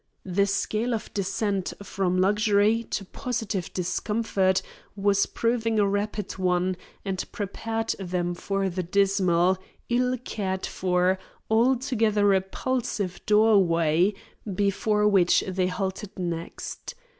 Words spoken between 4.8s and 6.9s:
was proving a rapid one